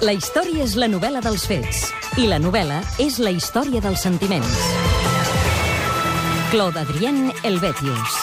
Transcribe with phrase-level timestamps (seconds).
[0.00, 1.82] La història és la novel·la dels fets
[2.16, 4.62] i la novel·la és la història dels sentiments.
[6.48, 8.14] Claude Adrien Helvetius.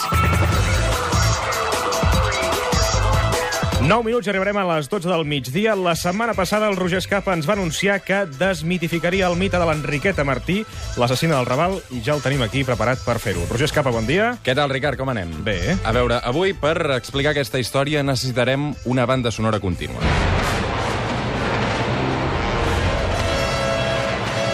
[3.78, 5.76] 9 minuts i arribarem a les 12 del migdia.
[5.78, 10.26] La setmana passada el Roger Escapa ens va anunciar que desmitificaria el mite de l'Enriqueta
[10.26, 10.64] Martí,
[10.98, 13.46] l'assassina del Raval, i ja el tenim aquí preparat per fer-ho.
[13.52, 14.34] Roger Escapa, bon dia.
[14.42, 15.30] Què tal, Ricard, com anem?
[15.46, 15.78] Bé.
[15.86, 20.02] A veure, avui, per explicar aquesta història, necessitarem una banda sonora contínua.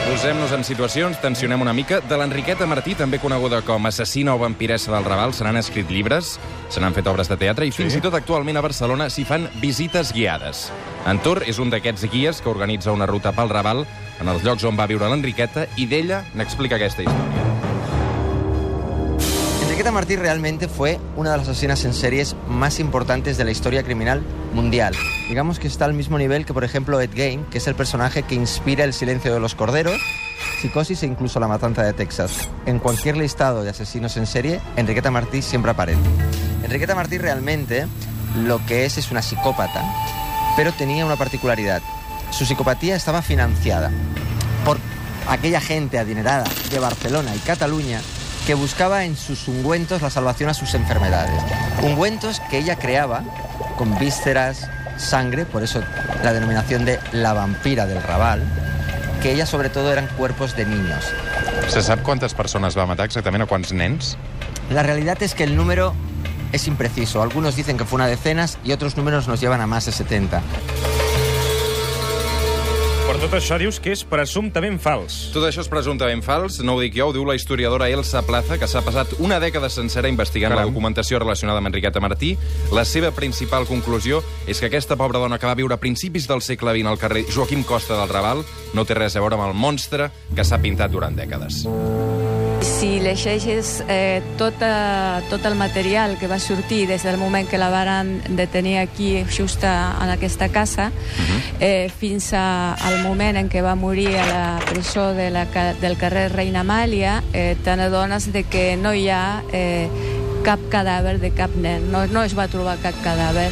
[0.04, 1.98] Posem-nos en situacions, tensionem una mica.
[2.04, 6.34] De l'Enriqueta Martí, també coneguda com assassina o vampiressa del Raval, se n'han escrit llibres,
[6.68, 7.82] se n'han fet obres de teatre i Sí.
[7.82, 10.70] fins i tot actualment a Barcelona s'hi fan visites guiades.
[11.06, 13.86] En Tor és un d'aquests guies que organitza una ruta pel Raval
[14.20, 17.33] en els llocs on va viure l'Enriqueta i d'ella n'explica aquesta història.
[19.74, 23.83] Enriqueta Martí realmente fue una de las asesinas en series más importantes de la historia
[23.83, 24.95] criminal mundial.
[25.28, 28.22] Digamos que está al mismo nivel que, por ejemplo, Ed Gein, que es el personaje
[28.22, 30.00] que inspira El silencio de los corderos,
[30.61, 32.48] Psicosis e incluso La matanza de Texas.
[32.66, 35.98] En cualquier listado de asesinos en serie, Enriqueta Martí siempre aparece.
[36.62, 37.88] Enriqueta Martí realmente
[38.44, 39.83] lo que es es una psicópata,
[40.56, 41.83] pero tenía una particularidad.
[42.31, 43.91] Su psicopatía estaba financiada
[44.64, 44.78] por
[45.28, 48.00] aquella gente adinerada de Barcelona y Cataluña
[48.47, 51.42] que buscaba en sus ungüentos la salvación a sus enfermedades.
[51.83, 53.23] Ungüentos que ella creaba
[53.77, 55.83] con vísceras, sangre, por eso
[56.23, 58.42] la denominación de la vampira del Raval,
[59.22, 61.05] que ella sobre todo eran cuerpos de niños.
[61.69, 64.19] Se sap quantes persones va matar exactament, a quants nens?
[64.70, 65.95] La realidad es que el número
[66.53, 67.22] es impreciso.
[67.22, 70.42] Algunos dicen que fue una decenas y otros números nos llevan a más de 70.
[73.14, 75.28] Per tot això dius que és presumptament fals.
[75.30, 78.58] Tot això és presumptament fals, no ho dic jo, ho diu la historiadora Elsa Plaza,
[78.58, 80.64] que s'ha passat una dècada sencera investigant Caram.
[80.64, 82.32] la documentació relacionada amb Enriqueta Martí.
[82.74, 84.18] La seva principal conclusió
[84.50, 87.22] és que aquesta pobra dona que va viure a principis del segle XX al carrer
[87.30, 88.42] Joaquim Costa del Raval
[88.74, 91.62] no té res a veure amb el monstre que s'ha pintat durant dècades.
[92.64, 97.58] Si llegeixes eh, tot, eh, tot el material que va sortir des del moment que
[97.60, 100.91] la varen detenir aquí, just a, en aquesta casa,
[101.60, 105.44] eh, fins a, al moment en què va morir a la presó de la,
[105.82, 109.88] del carrer Reina Amàlia, eh, te n'adones de que no hi ha eh,
[110.44, 113.50] cap cadàver de cap nen, no, no es va trobar cap cadàver.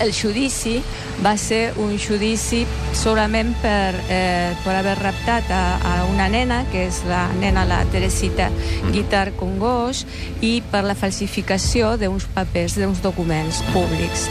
[0.00, 0.78] El judici
[1.24, 2.62] va ser un judici
[2.96, 7.82] solament per, eh, per haver raptat a, a una nena, que és la nena la
[7.92, 8.48] Teresita
[8.90, 10.06] Guitar Congoix,
[10.40, 14.30] i per la falsificació d'uns papers, d'uns documents públics.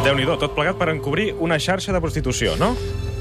[0.00, 2.72] déu nhi tot plegat per encobrir una xarxa de prostitució, no?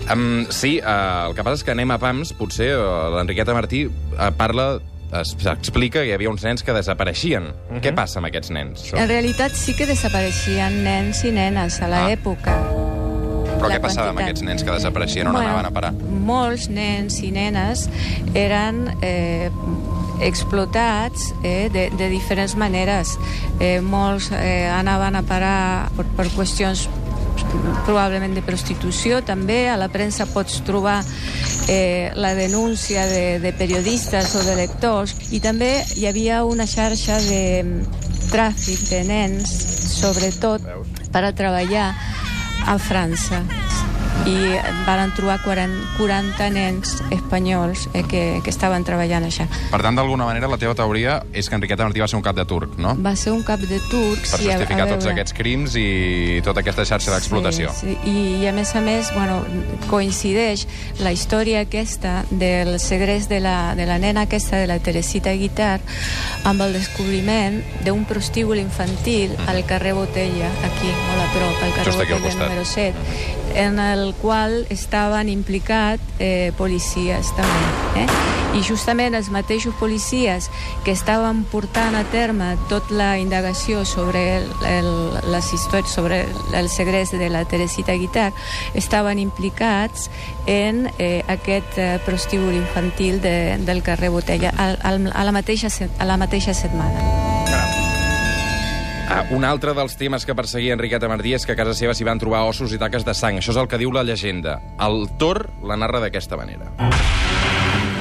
[0.09, 3.84] Um, sí, uh, el que passa és que anem a pams, potser uh, l'Enriqueta Martí
[3.85, 4.79] uh, parla
[5.12, 7.53] es- explica que hi havia uns nens que desapareixien.
[7.81, 8.94] Què passa amb aquests nens?
[8.94, 12.08] En realitat sí que desapareixien nens i nenes a Ah.
[12.09, 12.56] l'època.
[13.59, 14.24] Però la què passava amb quantitat.
[14.24, 15.28] aquests nens que desapareixien?
[15.28, 15.92] On anaven a parar?
[15.94, 17.90] Molts nens i nenes
[18.34, 19.50] eren eh,
[20.22, 23.18] explotats eh, de, de diferents maneres.
[23.59, 26.88] Eh, molts eh, anaven a parar per, per qüestions
[27.86, 29.68] probablement de prostitució també.
[29.70, 31.00] A la premsa pots trobar
[31.68, 35.16] eh, la denúncia de, de periodistes o de lectors.
[35.32, 39.56] I també hi havia una xarxa de mm, tràfic de nens,
[40.00, 40.64] sobretot
[41.14, 41.90] per a treballar
[42.70, 43.44] a França
[44.28, 49.46] i van trobar 40, 40 nens espanyols eh, que, que estaven treballant allà.
[49.72, 52.35] Per tant, d'alguna manera, la teva teoria és que Enriqueta Martí va ser un cap
[52.35, 52.96] de turc, no?
[53.00, 54.34] Va ser un cap de turcs...
[54.35, 57.72] Per i a- a justificar tots veure- aquests crims i tota aquesta xarxa d'explotació.
[57.78, 58.12] Sí, sí.
[58.12, 59.40] I, I a més a més, bueno,
[59.90, 60.66] coincideix
[61.03, 65.80] la història aquesta del segrest de la, de la nena aquesta, de la Teresita Guitar,
[66.50, 71.86] amb el descobriment d'un prostíbul infantil al carrer Botella, aquí, molt a prop, al carrer
[71.90, 78.04] Just Botella número 7, en el qual estaven implicats eh, policies també.
[78.04, 78.08] Eh?
[78.58, 80.50] I justament els mateixos policies
[80.84, 84.90] que estaven portant a terme tota la indagació sobre el, el,
[85.30, 86.24] les històries, sobre
[86.57, 88.31] el segrest de la Teresita Guitar,
[88.74, 90.10] estaven implicats
[90.48, 95.69] en eh, aquest eh, prostíbul infantil de, del carrer Botella al, al, a, la mateixa,
[96.00, 97.38] a la mateixa setmana.
[99.09, 102.06] Ah, un altre dels temes que perseguia Enriqueta Martí és que a casa seva s'hi
[102.06, 103.39] van trobar ossos i taques de sang.
[103.39, 104.59] Això és el que diu la llegenda.
[104.85, 106.69] El Tor la narra d'aquesta manera.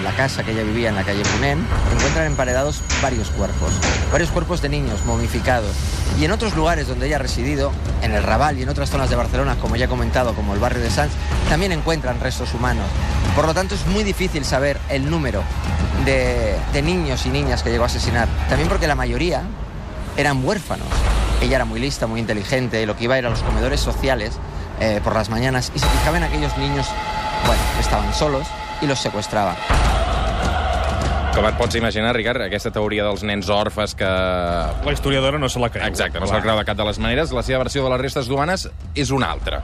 [0.04, 1.64] La casa que ella vivía en la calle Punem,
[1.94, 3.72] encuentran emparedados varios cuerpos.
[4.12, 5.72] Varios cuerpos de niños momificados.
[6.20, 7.72] Y en otros lugares donde ella ha residido,
[8.02, 10.60] en el Raval y en otras zonas de Barcelona, como ya he comentado, como el
[10.60, 11.12] barrio de Sanz,
[11.48, 12.84] también encuentran restos humanos.
[13.34, 15.42] Por lo tanto, es muy difícil saber el número
[16.04, 18.28] de, de niños y niñas que llegó a asesinar.
[18.50, 19.42] También porque la mayoría
[20.18, 20.88] eran huérfanos.
[21.40, 24.38] ella era muy lista, muy inteligente, y lo que iba era a los comedores sociales
[24.80, 26.86] eh, por las mañanas y se fijaba en aquellos niños,
[27.46, 28.46] bueno, que estaban solos
[28.82, 29.56] y los secuestraba.
[31.38, 34.08] Com et pots imaginar, Ricard, aquesta teoria dels nens orfes que...
[34.08, 35.86] La historiadora no se la creu.
[35.86, 37.30] Exacte, no se'l creu de cap de les maneres.
[37.30, 38.66] La seva versió de les restes humanes
[38.98, 39.60] és una altra.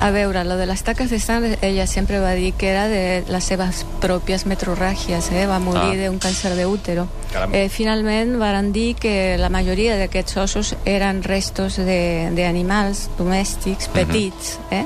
[0.00, 3.24] A veure, lo de les taques de sang, ella sempre va dir que era de
[3.28, 5.46] les seves pròpies metrorràgies, eh?
[5.50, 6.04] va morir Ah.
[6.06, 7.08] d'un càncer d'útero.
[7.52, 14.58] Eh, finalment varen dir que la majoria d'aquests ossos eren restos de- d'animals domèstics petits,
[14.70, 14.84] eh?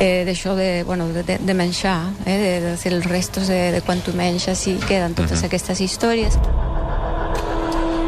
[0.00, 2.38] Eh, d'això de, bueno, de, de, de menjar, eh?
[2.38, 6.38] de, de, de els restos de, de quan tu menges i queden totes aquestes històries.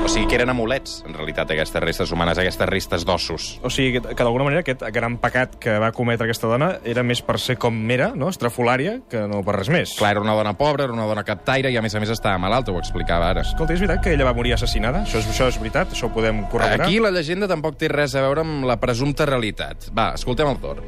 [0.06, 3.46] O sigui, que eren amulets, en realitat, aquestes restes humanes, aquestes restes d'ossos.
[3.66, 7.02] O sigui, que, que d'alguna manera aquest gran pecat que va cometre aquesta dona era
[7.02, 8.28] més per ser com era, no?
[8.30, 9.96] estrafolària, que no per res més.
[9.98, 12.38] Clar, era una dona pobra, era una dona captaire i, a més a més, estava
[12.38, 13.42] malalta, ho explicava ara.
[13.42, 15.02] Escolta, és veritat que ella va morir assassinada?
[15.10, 15.98] Això és, això és veritat?
[15.98, 16.86] Això ho podem corroborar?
[16.86, 19.90] Aquí la llegenda tampoc té res a veure amb la presumpta realitat.
[19.90, 20.86] Va, escoltem el Thor.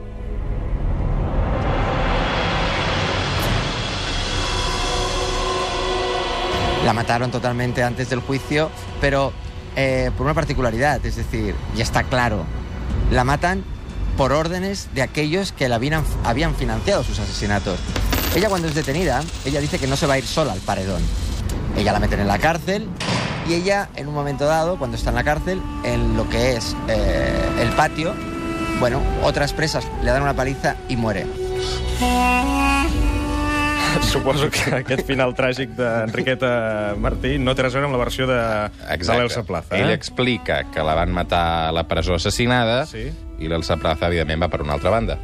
[6.88, 9.30] La mataron totalmente antes del juicio, pero
[9.76, 12.46] eh, por una particularidad, es decir, ya está claro,
[13.10, 13.62] la matan
[14.16, 17.78] por órdenes de aquellos que la habían, habían financiado sus asesinatos.
[18.34, 21.02] Ella cuando es detenida, ella dice que no se va a ir sola al paredón.
[21.76, 22.88] Ella la meten en la cárcel
[23.46, 26.74] y ella, en un momento dado, cuando está en la cárcel, en lo que es
[26.88, 28.14] eh, el patio,
[28.80, 31.26] bueno, otras presas le dan una paliza y muere.
[34.12, 38.26] Suposo que aquest final tràgic d'Enriqueta Martí no té res a veure amb la versió
[38.28, 39.76] de, de l'Elsa Plaza.
[39.78, 39.96] Ell Eh?
[39.96, 43.08] explica que la van matar a la presó assassinada Sí.
[43.38, 45.18] i l'Elsa Plaza, evidentment, va per una altra banda.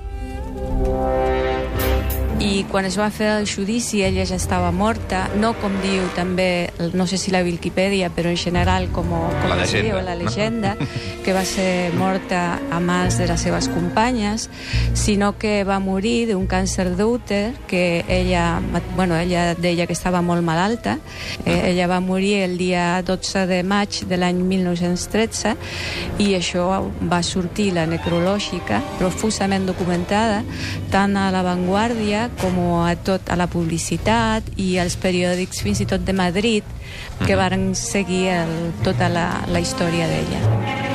[2.44, 6.69] I quan es va fer el judici ella ja estava morta, no com diu també,
[6.93, 10.20] no sé si la Wikipedia, però en general com, com La es diu, la no?
[10.20, 10.75] llegenda,
[11.25, 14.50] que va ser morta a mans de les seves companyes,
[14.93, 18.61] sinó que va morir d'un càncer d'úter, que ella,
[18.94, 20.99] bueno, ella deia que estava molt malalta.
[21.46, 25.55] Eh, ella va morir el dia 12 de maig de l'any 1913
[26.20, 26.69] i això
[27.08, 30.43] va sortir la necrològica, profusament documentada,
[30.93, 35.89] tant a La Vanguardia com a tot a la publicitat i als periòdics fins i
[35.91, 36.67] tot de Madrid
[37.25, 40.94] que varen seguir el, tota la, la història d'ella.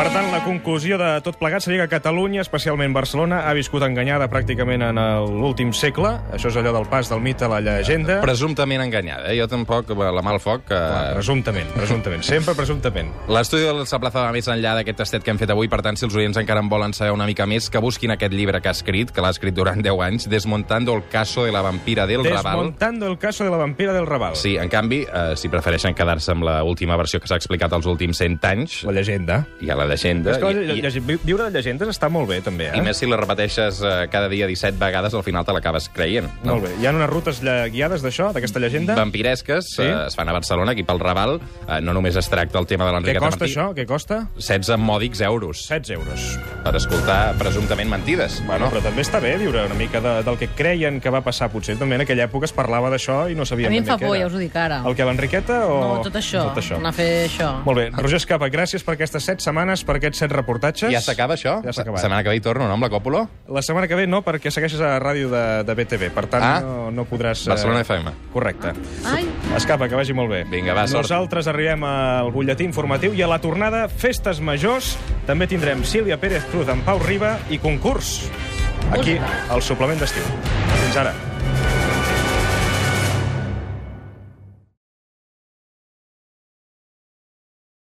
[0.00, 4.30] Per tant, la conclusió de tot plegat seria que Catalunya, especialment Barcelona, ha viscut enganyada
[4.32, 4.96] pràcticament en
[5.28, 6.14] l'últim segle.
[6.32, 8.16] Això és allò del pas del mite a la llegenda.
[8.22, 9.36] Presumptament enganyada, eh?
[9.36, 10.62] Jo tampoc, la mà al foc...
[10.70, 10.78] Que...
[10.78, 12.24] Clar, presumptament, presumptament.
[12.24, 13.10] Sempre presumptament.
[13.28, 16.00] L'estudi de l'Elsa Plaza va més enllà d'aquest tastet que hem fet avui, per tant,
[16.00, 18.72] si els oients encara en volen saber una mica més, que busquin aquest llibre que
[18.72, 22.24] ha escrit, que l'ha escrit durant 10 anys, Desmontando el caso de la vampira del
[22.24, 22.56] Raval.
[22.56, 24.40] Desmontando el caso de la vampira del Raval.
[24.40, 28.24] Sí, en canvi, eh, si prefereixen quedar-se amb l'última versió que s'ha explicat els últims
[28.24, 29.44] 100 anys, La llegenda.
[29.60, 30.32] ha la llegenda...
[30.36, 32.78] És que i, i, viure de llegendes està molt bé, també, eh?
[32.78, 36.30] I més si la repeteixes eh, cada dia 17 vegades, al final te l'acabes creient.
[36.46, 36.72] Molt bé.
[36.80, 37.42] Hi ha unes rutes
[37.74, 38.94] guiades d'això, d'aquesta llegenda?
[38.98, 39.82] Vampiresques, Sí.
[39.82, 39.88] sí?
[39.88, 41.40] eh, es fan a Barcelona, aquí pel Raval.
[41.66, 43.52] Eh, no només es tracta el tema de Què l'Enriqueta costa Martí.
[43.54, 43.66] això?
[43.76, 44.20] Què costa?
[44.38, 46.26] 16 mòdics euros 16 euros.
[46.64, 48.40] per escoltar presumptament mentides.
[48.46, 51.48] Bueno, però també està bé viure una mica de, del que creien que va passar.
[51.50, 53.96] Potser també en aquella època es parlava d'això i no A sabien mi em fa
[53.98, 54.82] què por, ja us ho dic ara.
[54.86, 55.78] El que l'Enriqueta o...
[55.80, 56.44] No, tot això.
[56.50, 56.76] Tot això.
[56.78, 57.50] Anar a fer això.
[57.64, 57.86] Molt bé.
[57.96, 60.90] Roger Escapa, gràcies per aquestes set setmanes, per aquests set reportatges.
[60.92, 61.58] Ja s'acaba això?
[61.64, 62.00] Ja s'ha acabat.
[62.02, 63.22] Setmana que ve hi torno, no, amb la Còpula?
[63.48, 66.10] La setmana que ve no, perquè segueixes a la ràdio de, de BTV.
[66.14, 66.60] Per tant, Ah.
[66.64, 67.46] no, no podràs...
[67.46, 68.12] eh, Barcelona FM.
[68.32, 68.72] Correcte.
[69.06, 70.44] Ai, Escapa, que vagi molt bé.
[70.50, 71.04] Vinga, va, sort.
[71.08, 74.96] Nosaltres arribem al butlletí informatiu i a la tornada Festes Majors
[75.26, 78.28] també tindrem Sílvia Pérez Cruz amb Pau Riba i concurs.
[78.90, 79.18] Aquí,
[79.50, 80.24] al suplement d'estiu.
[80.82, 81.14] Fins ara.